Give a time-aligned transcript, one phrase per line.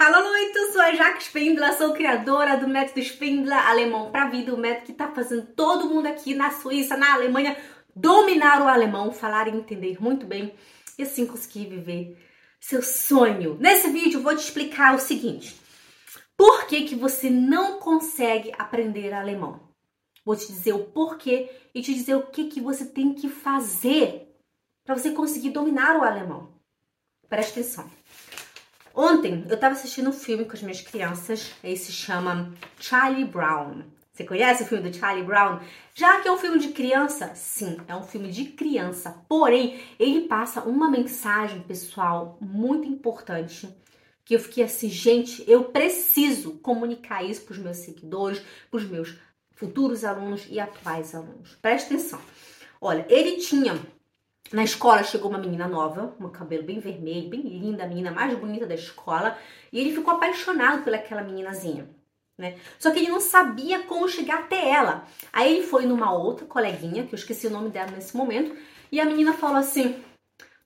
[0.00, 4.58] Leute, eu sou a Jaque Spindler, sou criadora do método Spindler Alemão para Vida, o
[4.58, 7.56] método que está fazendo todo mundo aqui na Suíça, na Alemanha,
[7.94, 10.52] dominar o alemão, falar e entender muito bem
[10.98, 12.18] e assim conseguir viver
[12.60, 13.56] seu sonho.
[13.60, 15.56] Nesse vídeo vou te explicar o seguinte,
[16.36, 19.60] por que, que você não consegue aprender alemão?
[20.24, 24.34] Vou te dizer o porquê e te dizer o que, que você tem que fazer
[24.84, 26.52] para você conseguir dominar o alemão.
[27.28, 27.88] Preste atenção.
[28.94, 33.82] Ontem eu estava assistindo um filme com as minhas crianças, ele se chama Charlie Brown.
[34.12, 35.58] Você conhece o filme do Charlie Brown?
[35.92, 39.24] Já que é um filme de criança, sim, é um filme de criança.
[39.28, 43.68] Porém, ele passa uma mensagem pessoal muito importante
[44.24, 48.40] que eu fiquei assim, gente, eu preciso comunicar isso para os meus seguidores,
[48.70, 49.18] para os meus
[49.50, 51.56] futuros alunos e atuais alunos.
[51.60, 52.20] Preste atenção.
[52.80, 53.74] Olha, ele tinha
[54.52, 58.36] na escola chegou uma menina nova, um cabelo bem vermelho, bem linda, a menina mais
[58.38, 59.38] bonita da escola,
[59.72, 61.88] e ele ficou apaixonado pelaquela meninazinha.
[62.36, 62.58] Né?
[62.78, 65.06] Só que ele não sabia como chegar até ela.
[65.32, 68.56] Aí ele foi numa outra coleguinha, que eu esqueci o nome dela nesse momento,
[68.90, 70.02] e a menina falou assim: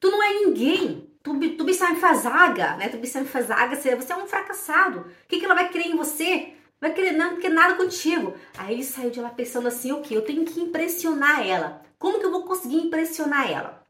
[0.00, 2.88] Tu não é ninguém, tu, tu bist ein Versager, né?
[2.88, 5.00] Tu bist ein Versager, você é um fracassado.
[5.00, 6.54] O que, que ela vai querer em você?
[6.80, 8.34] Vai querer não quer nada contigo.
[8.56, 10.14] Aí ele saiu de lá pensando assim: o que?
[10.14, 11.82] Eu tenho que impressionar ela.
[11.98, 13.86] Como que eu vou conseguir impressionar ela?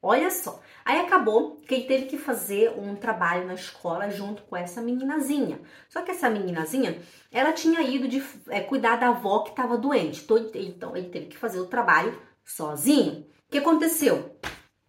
[0.00, 0.62] Olha só.
[0.84, 5.60] Aí acabou que ele teve que fazer um trabalho na escola junto com essa meninazinha.
[5.88, 10.24] Só que essa meninazinha, ela tinha ido de é, cuidar da avó que estava doente.
[10.54, 13.26] Então ele teve que fazer o trabalho sozinho.
[13.48, 14.36] O que aconteceu?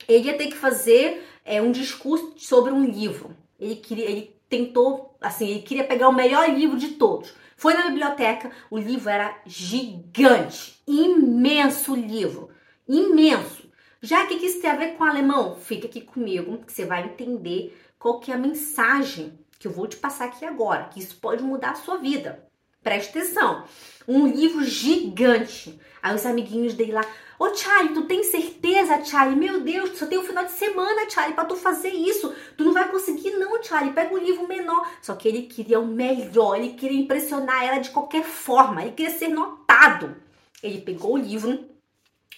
[0.07, 3.35] Ele ia ter que fazer é, um discurso sobre um livro.
[3.59, 7.33] Ele queria, ele tentou, assim, ele queria pegar o melhor livro de todos.
[7.55, 12.49] Foi na biblioteca, o livro era gigante, imenso livro
[12.89, 13.69] imenso.
[14.01, 17.77] Já que isso tem a ver com alemão, fica aqui comigo que você vai entender
[17.99, 21.43] qual que é a mensagem que eu vou te passar aqui agora, que isso pode
[21.43, 22.47] mudar a sua vida.
[22.81, 23.65] Preste atenção.
[24.07, 25.77] Um livro gigante.
[26.01, 27.05] Aí os amiguinhos dele lá,
[27.39, 29.39] ô Charlie, tu tem certeza, Charlie?
[29.39, 32.31] Meu Deus, só tem o um final de semana, Charlie, para tu fazer isso.
[32.57, 33.93] Tu não vai conseguir não, Charlie.
[33.93, 34.87] Pega um livro menor.
[35.01, 39.17] Só que ele queria o melhor, ele queria impressionar ela de qualquer forma, ele queria
[39.17, 40.15] ser notado.
[40.61, 41.69] Ele pegou o livro,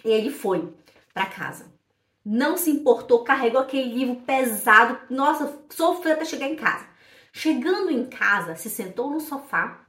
[0.06, 0.74] e ele foi
[1.14, 1.72] para casa.
[2.24, 5.00] Não se importou, carregou aquele livro pesado.
[5.10, 6.86] Nossa, sofreu até chegar em casa.
[7.34, 9.88] Chegando em casa, se sentou no sofá.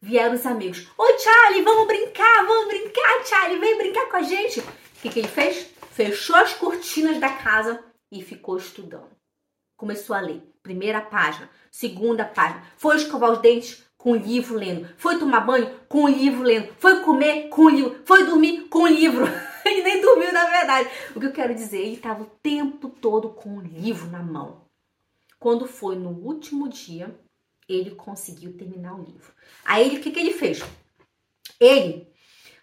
[0.00, 0.86] Vieram os amigos.
[0.96, 4.60] Oi, Charlie, vamos brincar, vamos brincar, Charlie, vem brincar com a gente.
[4.60, 4.64] O
[5.02, 5.68] que, que ele fez?
[5.90, 9.10] Fechou as cortinas da casa e ficou estudando.
[9.76, 10.40] Começou a ler.
[10.62, 12.62] Primeira página, segunda página.
[12.76, 14.88] Foi escovar os dentes com o livro lendo.
[14.96, 16.72] Foi tomar banho com o livro lendo.
[16.78, 18.00] Foi comer com o livro.
[18.04, 19.24] Foi dormir com o livro.
[19.64, 20.88] ele nem dormiu, na verdade.
[21.16, 24.62] O que eu quero dizer, ele estava o tempo todo com o livro na mão.
[25.40, 27.18] Quando foi no último dia,
[27.68, 29.32] ele conseguiu terminar o livro.
[29.64, 30.62] Aí, o que, que ele fez?
[31.60, 32.08] Ele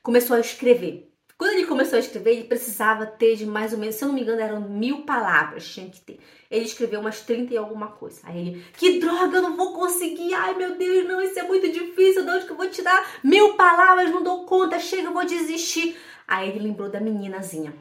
[0.02, 1.12] começou a escrever.
[1.38, 4.16] Quando ele começou a escrever, ele precisava ter de mais ou menos, se eu não
[4.16, 6.18] me engano, eram mil palavras, tinha que ter.
[6.50, 8.22] Ele escreveu umas 30 e alguma coisa.
[8.24, 10.34] Aí ele, que droga, eu não vou conseguir.
[10.34, 12.24] Ai, meu Deus, não, isso é muito difícil.
[12.24, 14.12] De onde que eu vou tirar mil palavras?
[14.12, 15.98] Não dou conta, chega, eu vou desistir.
[16.26, 17.74] Aí ele lembrou da meninazinha.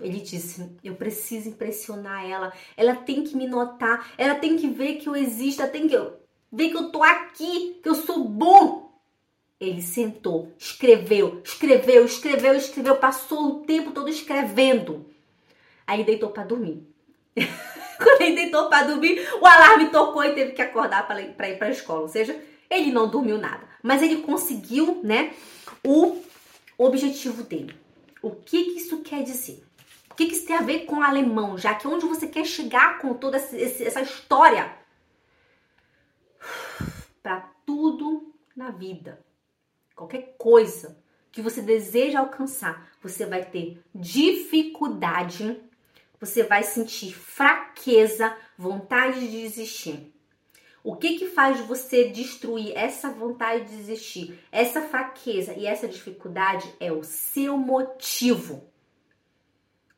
[0.00, 2.52] Ele disse: Eu preciso impressionar ela.
[2.76, 4.12] Ela tem que me notar.
[4.16, 5.62] Ela tem que ver que eu existo.
[5.62, 5.96] Ela tem que
[6.52, 7.78] ver que eu tô aqui.
[7.82, 8.84] Que eu sou bom.
[9.60, 12.96] Ele sentou, escreveu, escreveu, escreveu, escreveu.
[12.96, 15.06] Passou o tempo todo escrevendo.
[15.86, 16.86] Aí deitou para dormir.
[17.98, 21.66] Quando ele deitou para dormir, o alarme tocou e teve que acordar para ir para
[21.66, 22.00] a escola.
[22.02, 22.38] Ou seja,
[22.68, 25.32] ele não dormiu nada, mas ele conseguiu, né,
[25.84, 26.22] o
[26.76, 27.74] objetivo dele.
[28.22, 29.62] O que, que isso quer dizer?
[30.14, 31.58] O que, que isso tem a ver com alemão?
[31.58, 34.72] Já que onde você quer chegar com toda essa história?
[37.20, 39.20] Para tudo na vida,
[39.96, 41.02] qualquer coisa
[41.32, 45.60] que você deseja alcançar, você vai ter dificuldade,
[46.20, 50.14] você vai sentir fraqueza, vontade de desistir.
[50.84, 56.72] O que que faz você destruir essa vontade de desistir, essa fraqueza e essa dificuldade
[56.78, 58.72] é o seu motivo.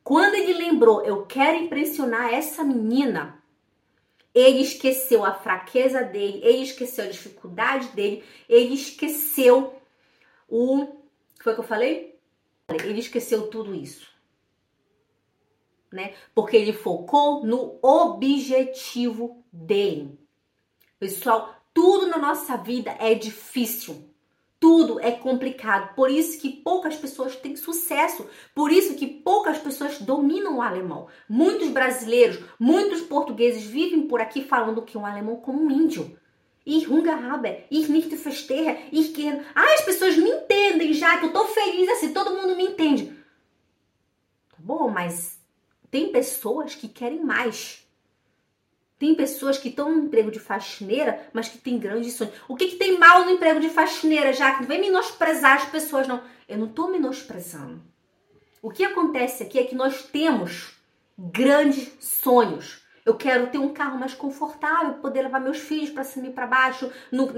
[0.06, 3.42] Quando ele lembrou, eu quero impressionar essa menina,
[4.32, 9.74] ele esqueceu a fraqueza dele, ele esqueceu a dificuldade dele, ele esqueceu
[10.48, 11.02] o.
[11.42, 12.16] Foi o que eu falei?
[12.68, 14.08] Ele esqueceu tudo isso.
[15.90, 16.14] Né?
[16.32, 20.20] Porque ele focou no objetivo dele.
[21.00, 24.08] Pessoal, tudo na nossa vida é difícil.
[24.68, 30.00] Tudo é complicado, por isso que poucas pessoas têm sucesso, por isso que poucas pessoas
[30.00, 31.06] dominam o alemão.
[31.28, 36.18] Muitos brasileiros, muitos portugueses vivem por aqui falando que um alemão como um índio.
[36.66, 39.40] Ich Hunger habe, ich nicht verstehe, ich quero.
[39.54, 43.16] Ah, as pessoas me entendem já, que eu tô feliz assim, todo mundo me entende.
[44.50, 45.40] Tá bom, mas
[45.92, 47.85] tem pessoas que querem mais.
[48.98, 52.34] Tem pessoas que estão no emprego de faxineira, mas que têm grandes sonhos.
[52.48, 54.58] O que, que tem mal no emprego de faxineira, já?
[54.58, 56.22] Não vem menosprezar as pessoas, não.
[56.48, 57.82] Eu não estou menosprezando.
[58.62, 60.72] O que acontece aqui é que nós temos
[61.18, 62.80] grandes sonhos.
[63.04, 66.46] Eu quero ter um carro mais confortável, poder levar meus filhos para cima e para
[66.46, 67.32] baixo, no,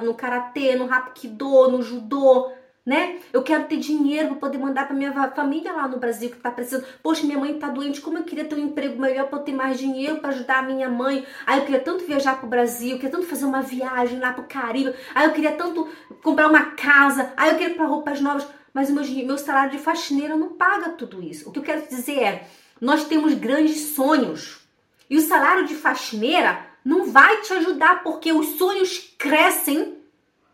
[0.00, 2.50] no karatê, no rapido, no judô
[2.84, 3.20] né?
[3.32, 6.50] Eu quero ter dinheiro para poder mandar para minha família lá no Brasil que tá
[6.50, 6.84] precisando.
[7.02, 9.78] Poxa, minha mãe tá doente, como eu queria ter um emprego melhor para ter mais
[9.78, 11.24] dinheiro para ajudar a minha mãe.
[11.46, 14.44] Aí eu queria tanto viajar pro Brasil, eu queria tanto fazer uma viagem lá pro
[14.44, 14.94] Caribe.
[15.14, 15.88] Aí eu queria tanto
[16.22, 17.32] comprar uma casa.
[17.36, 20.90] Aí eu queria para roupas novas, mas o meu, meu salário de faxineira não paga
[20.90, 21.48] tudo isso.
[21.48, 22.48] O que eu quero dizer é,
[22.80, 24.60] nós temos grandes sonhos.
[25.08, 29.98] E o salário de faxineira não vai te ajudar porque os sonhos crescem,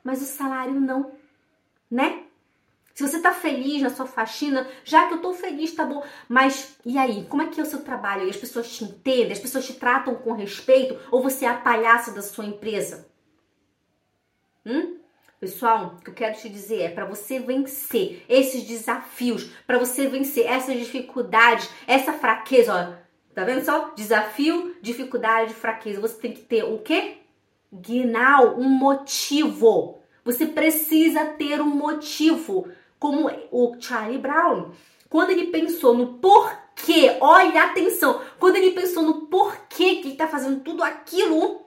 [0.05, 1.18] mas o salário não
[1.91, 2.25] né?
[2.95, 6.03] Se você tá feliz na sua faxina, já que eu tô feliz, tá bom.
[6.29, 7.25] Mas e aí?
[7.27, 8.27] Como é que é o seu trabalho?
[8.27, 9.31] E as pessoas te entendem?
[9.31, 10.99] As pessoas te tratam com respeito?
[11.13, 13.09] Ou você é a palhaça da sua empresa?
[14.67, 14.99] Hum?
[15.39, 20.09] Pessoal, o que eu quero te dizer é para você vencer esses desafios, para você
[20.09, 23.33] vencer essas dificuldades, essa fraqueza, ó.
[23.33, 23.93] Tá vendo só?
[23.95, 26.01] Desafio, dificuldade, fraqueza.
[26.01, 27.19] Você tem que ter o quê?
[27.73, 30.03] Guinal, um motivo.
[30.25, 32.69] Você precisa ter um motivo,
[32.99, 34.73] como o Charlie Brown.
[35.09, 40.29] Quando ele pensou no porquê, olha atenção, quando ele pensou no porquê que ele está
[40.29, 41.63] fazendo tudo aquilo,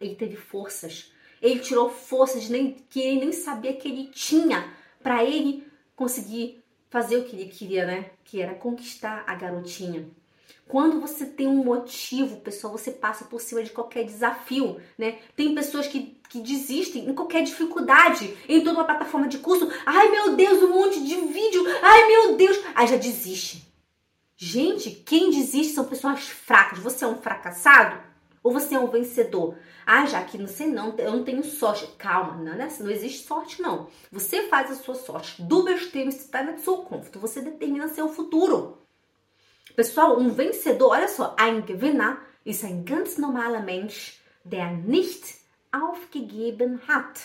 [0.00, 1.12] ele teve forças.
[1.40, 7.18] Ele tirou forças nem, que ele nem sabia que ele tinha para ele conseguir fazer
[7.18, 8.10] o que ele queria, né?
[8.24, 10.08] Que era conquistar a garotinha.
[10.68, 15.18] Quando você tem um motivo, pessoal, você passa por cima de qualquer desafio, né?
[15.36, 19.70] Tem pessoas que, que desistem em qualquer dificuldade, em toda uma plataforma de curso.
[19.84, 21.64] Ai, meu Deus, um monte de vídeo.
[21.82, 22.58] Ai, meu Deus.
[22.74, 23.66] Aí já desiste.
[24.36, 26.78] Gente, quem desiste são pessoas fracas.
[26.80, 27.98] Você é um fracassado
[28.42, 29.56] ou você é um vencedor?
[29.86, 31.86] Ah, já que não sei não, eu não tenho sorte.
[31.96, 33.88] Calma, não, é assim, não existe sorte não.
[34.10, 35.40] Você faz a sua sorte.
[35.42, 37.20] Du bestimmst está na sua conforto.
[37.20, 38.78] Você determina seu futuro.
[39.76, 45.35] Pessoal, um vencedor, olha só, ein Gewinner ist ein ganz normaler Mensch, der nicht
[45.82, 47.20] aufgegeben hat.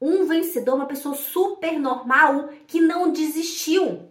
[0.00, 4.08] Um vencedor, uma pessoa super normal que não desistiu.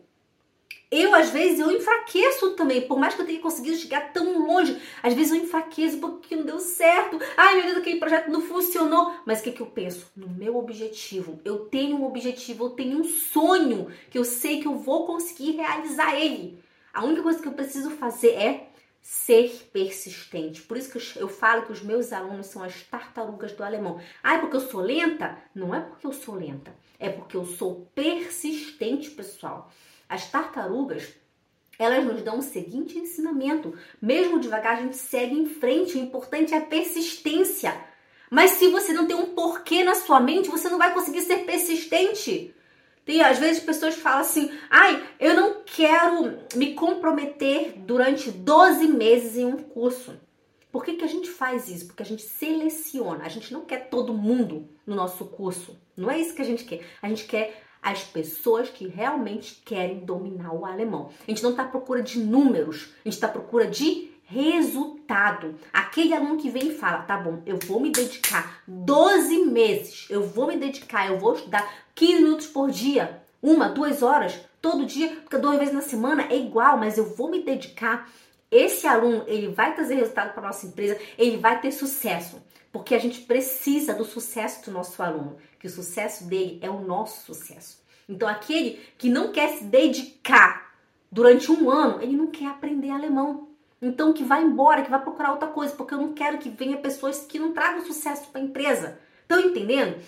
[0.90, 4.82] Eu, às vezes, eu enfraqueço também, por mais que eu tenha conseguido chegar tão longe,
[5.04, 7.20] às vezes eu enfraqueço porque não deu certo.
[7.36, 9.14] Ai, meu Deus, aquele projeto não funcionou.
[9.26, 10.10] Mas o que, que eu penso?
[10.16, 11.42] No meu objetivo.
[11.44, 15.58] Eu tenho um objetivo, eu tenho um sonho que eu sei que eu vou conseguir
[15.58, 16.58] realizar ele.
[16.94, 18.67] A única coisa que eu preciso fazer é
[19.10, 20.62] ser persistente.
[20.64, 24.02] Por isso que eu falo que os meus alunos são as tartarugas do alemão.
[24.22, 25.38] Ah, é porque eu sou lenta?
[25.56, 29.72] Não é porque eu sou lenta, é porque eu sou persistente, pessoal.
[30.10, 31.08] As tartarugas,
[31.80, 35.98] elas nos dão o seguinte ensinamento: mesmo devagar, a gente segue em frente.
[35.98, 37.82] O importante é a persistência.
[38.30, 41.46] Mas se você não tem um porquê na sua mente, você não vai conseguir ser
[41.46, 42.54] persistente.
[43.08, 49.38] Tem, às vezes pessoas falam assim: ai, eu não quero me comprometer durante 12 meses
[49.38, 50.20] em um curso.
[50.70, 51.88] Por que, que a gente faz isso?
[51.88, 53.24] Porque a gente seleciona.
[53.24, 55.80] A gente não quer todo mundo no nosso curso.
[55.96, 56.82] Não é isso que a gente quer.
[57.02, 61.10] A gente quer as pessoas que realmente querem dominar o alemão.
[61.26, 65.56] A gente não está à procura de números, a gente está à procura de resultado.
[65.74, 70.24] Aquele aluno que vem e fala: tá bom, eu vou me dedicar 12 meses, eu
[70.24, 75.10] vou me dedicar, eu vou estudar 15 minutos por dia, uma, duas horas, todo dia,
[75.22, 78.10] porque duas vezes na semana é igual, mas eu vou me dedicar.
[78.50, 82.42] Esse aluno, ele vai trazer resultado para nossa empresa, ele vai ter sucesso,
[82.72, 86.80] porque a gente precisa do sucesso do nosso aluno, que o sucesso dele é o
[86.80, 87.82] nosso sucesso.
[88.08, 90.74] Então, aquele que não quer se dedicar
[91.12, 93.50] durante um ano, ele não quer aprender alemão.
[93.82, 96.78] Então que vá embora, que vá procurar outra coisa, porque eu não quero que venha
[96.78, 99.00] pessoas que não tragam sucesso para a empresa.
[99.22, 100.02] Estão entendendo?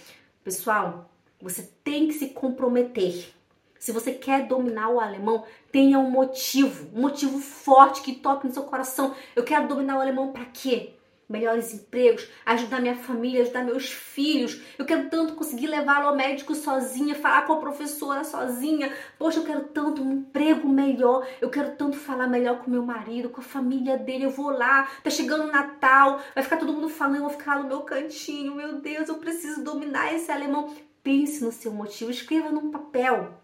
[0.44, 1.10] Pessoal,
[1.42, 3.34] você tem que se comprometer.
[3.78, 8.54] Se você quer dominar o alemão, tenha um motivo, um motivo forte que toque no
[8.54, 9.16] seu coração.
[9.36, 10.96] Eu quero dominar o alemão para quê?
[11.29, 14.59] Melhores empregos, ajudar minha família, ajudar meus filhos.
[14.79, 18.91] Eu quero tanto conseguir levá-lo ao médico sozinha, falar com a professora sozinha.
[19.17, 21.27] Poxa, eu quero tanto um emprego melhor.
[21.39, 24.25] Eu quero tanto falar melhor com meu marido, com a família dele.
[24.25, 27.55] Eu vou lá, tá chegando o Natal, vai ficar todo mundo falando, eu vou ficar
[27.55, 28.55] lá no meu cantinho.
[28.55, 30.74] Meu Deus, eu preciso dominar esse alemão.
[31.03, 33.39] pense no seu motivo, escreva num papel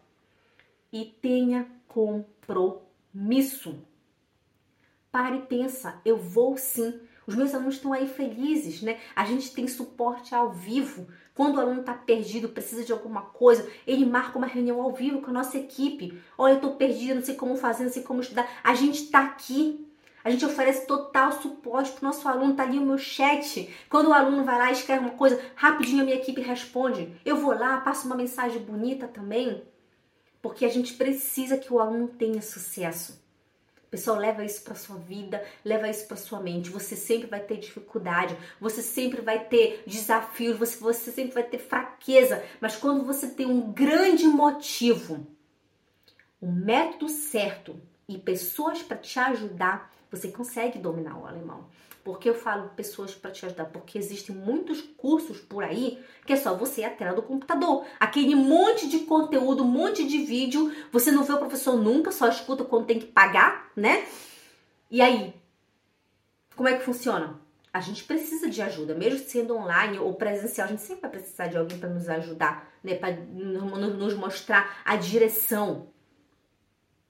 [0.91, 3.79] e tenha compromisso.
[5.11, 6.99] Pare e pensa, eu vou sim.
[7.27, 8.99] Os meus alunos estão aí felizes, né?
[9.15, 11.07] A gente tem suporte ao vivo.
[11.33, 15.21] Quando o aluno está perdido, precisa de alguma coisa, ele marca uma reunião ao vivo
[15.21, 16.17] com a nossa equipe.
[16.37, 18.47] Olha, eu estou perdida, não sei como fazer, não sei como estudar.
[18.63, 19.81] A gente está aqui.
[20.23, 22.55] A gente oferece total suporte para o nosso aluno.
[22.55, 23.69] Tá ali o meu chat.
[23.89, 27.11] Quando o aluno vai lá e escreve uma coisa, rapidinho a minha equipe responde.
[27.25, 29.63] Eu vou lá, passo uma mensagem bonita também.
[30.41, 33.24] Porque a gente precisa que o aluno tenha sucesso.
[33.89, 36.69] Pessoal, leva isso para sua vida, leva isso para sua mente.
[36.69, 41.59] Você sempre vai ter dificuldade, você sempre vai ter desafios, você, você sempre vai ter
[41.59, 42.43] fraqueza.
[42.59, 45.25] Mas quando você tem um grande motivo,
[46.41, 51.65] um método certo e pessoas para te ajudar, você consegue dominar o alemão.
[52.05, 53.65] Por que eu falo pessoas para te ajudar?
[53.65, 57.83] Porque existem muitos cursos por aí que é só você ir à tela do computador.
[57.99, 62.27] Aquele monte de conteúdo, um monte de vídeo, você não vê o professor nunca, só
[62.27, 64.07] escuta quando tem que pagar, né?
[64.91, 65.33] E aí?
[66.55, 67.39] Como é que funciona?
[67.73, 71.47] A gente precisa de ajuda, mesmo sendo online ou presencial, a gente sempre vai precisar
[71.47, 72.93] de alguém para nos ajudar, né?
[72.93, 75.87] Para nos mostrar a direção.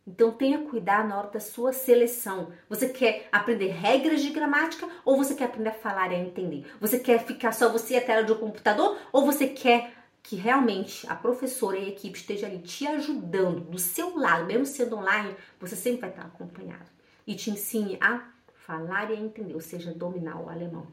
[0.08, 2.52] Então tenha cuidado na hora da sua seleção.
[2.70, 6.68] Você quer aprender regras de gramática ou você quer aprender a falar e a entender?
[6.80, 11.08] Você quer ficar só você e a tela do computador ou você quer que realmente
[11.08, 15.36] a professora e a equipe esteja ali te ajudando do seu lado, mesmo sendo online,
[15.60, 16.90] você sempre vai estar acompanhado
[17.28, 20.88] e te ensine a falar e a entender, ou seja, dominar o alemão.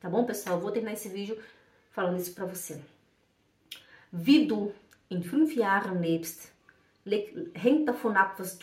[0.00, 0.56] Tá bom, pessoal?
[0.56, 1.38] Eu vou terminar esse vídeo
[1.90, 2.80] falando isso para você.
[4.12, 4.72] Wie du
[5.10, 6.51] in fünf Jahren lebst,
[7.54, 8.58] hängt davon ab, was.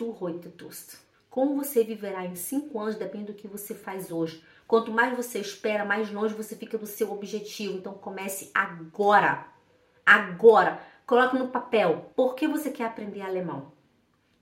[1.28, 4.42] Como você viverá em cinco anos depende do que você faz hoje.
[4.66, 7.78] Quanto mais você espera, mais longe você fica do seu objetivo.
[7.78, 9.46] Então comece agora.
[10.04, 10.80] Agora.
[11.06, 12.10] Coloque no papel.
[12.16, 13.72] Por que você quer aprender alemão?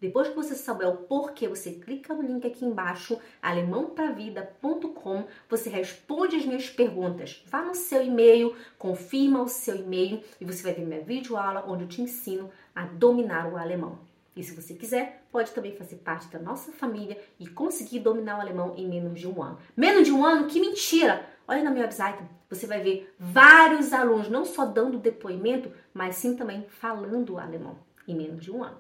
[0.01, 6.37] Depois que você souber o porquê, você clica no link aqui embaixo, alemãopravida.com, você responde
[6.37, 7.43] as minhas perguntas.
[7.47, 11.83] Vá no seu e-mail, confirma o seu e-mail e você vai ver minha videoaula onde
[11.83, 13.99] eu te ensino a dominar o alemão.
[14.37, 18.41] E se você quiser, pode também fazer parte da nossa família e conseguir dominar o
[18.41, 19.59] alemão em menos de um ano.
[19.77, 20.47] Menos de um ano?
[20.47, 21.27] Que mentira!
[21.49, 26.37] Olha na minha website, você vai ver vários alunos, não só dando depoimento, mas sim
[26.37, 27.77] também falando alemão
[28.07, 28.77] em menos de um ano.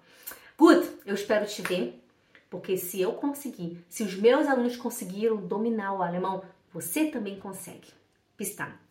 [0.56, 1.98] Good, eu espero te ver,
[2.50, 7.88] porque se eu conseguir, se os meus alunos conseguiram dominar o alemão, você também consegue.
[8.36, 8.87] Bis dann.